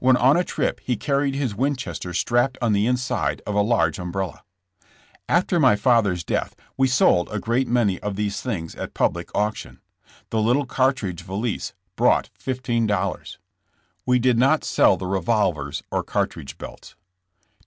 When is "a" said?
0.38-0.42, 3.54-3.60, 7.30-7.38